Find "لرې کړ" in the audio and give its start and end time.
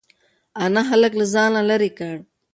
1.69-2.15